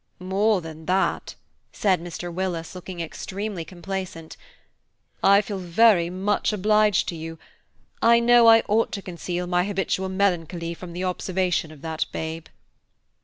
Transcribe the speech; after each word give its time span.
"More 0.17 0.61
than 0.61 0.87
that," 0.87 1.35
said 1.71 2.01
Mr. 2.03 2.33
Willis, 2.33 2.73
looking 2.73 2.99
extremely 3.01 3.63
complacent. 3.63 4.35
"I 5.23 5.41
feel 5.41 5.59
very 5.59 6.09
much 6.09 6.51
obliged 6.51 7.07
to 7.09 7.15
you; 7.15 7.37
I 8.01 8.19
know 8.19 8.47
I 8.47 8.61
ought 8.67 8.91
to 8.93 9.03
conceal 9.03 9.45
my 9.45 9.63
habitual 9.65 10.09
melancholy 10.09 10.73
from 10.73 10.93
the 10.93 11.03
observation 11.03 11.71
of 11.71 11.81
that 11.83 12.05
babe." 12.11 12.47